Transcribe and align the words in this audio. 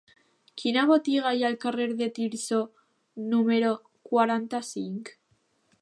Quina 0.59 0.85
botiga 0.91 1.33
hi 1.39 1.43
ha 1.45 1.51
al 1.53 1.57
carrer 1.65 1.87
de 1.99 2.07
Tirso 2.17 2.63
número 3.35 3.73
quaranta-cinc? 4.13 5.15